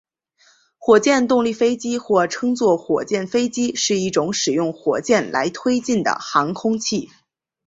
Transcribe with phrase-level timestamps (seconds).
[0.79, 7.11] 火箭动力飞机或称作火箭飞机是一种使用火箭来推进的航空器。